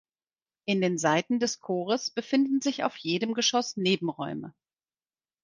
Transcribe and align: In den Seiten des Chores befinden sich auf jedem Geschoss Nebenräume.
In 0.65 0.81
den 0.81 0.97
Seiten 0.97 1.37
des 1.39 1.59
Chores 1.59 2.09
befinden 2.09 2.59
sich 2.59 2.83
auf 2.83 2.97
jedem 2.97 3.35
Geschoss 3.35 3.77
Nebenräume. 3.77 4.51